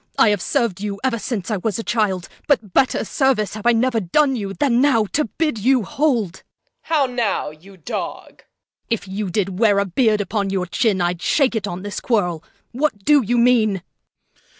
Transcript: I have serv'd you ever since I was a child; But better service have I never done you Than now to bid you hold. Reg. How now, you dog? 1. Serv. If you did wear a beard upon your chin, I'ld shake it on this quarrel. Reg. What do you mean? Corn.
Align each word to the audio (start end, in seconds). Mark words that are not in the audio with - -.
I 0.17 0.29
have 0.29 0.41
serv'd 0.41 0.81
you 0.81 0.99
ever 1.03 1.19
since 1.19 1.51
I 1.51 1.57
was 1.57 1.77
a 1.77 1.83
child; 1.83 2.27
But 2.47 2.73
better 2.73 3.05
service 3.05 3.53
have 3.53 3.67
I 3.67 3.71
never 3.71 3.99
done 3.99 4.35
you 4.35 4.51
Than 4.55 4.81
now 4.81 5.05
to 5.13 5.25
bid 5.25 5.59
you 5.59 5.83
hold. 5.83 6.37
Reg. 6.37 6.43
How 6.81 7.05
now, 7.05 7.51
you 7.51 7.77
dog? 7.77 8.29
1. 8.31 8.31
Serv. 8.39 8.43
If 8.89 9.07
you 9.07 9.29
did 9.29 9.59
wear 9.59 9.77
a 9.77 9.85
beard 9.85 10.19
upon 10.19 10.49
your 10.49 10.65
chin, 10.65 11.01
I'ld 11.01 11.21
shake 11.21 11.55
it 11.55 11.67
on 11.67 11.83
this 11.83 11.99
quarrel. 11.99 12.41
Reg. 12.73 12.81
What 12.81 13.05
do 13.05 13.21
you 13.21 13.37
mean? 13.37 13.73
Corn. 13.73 14.39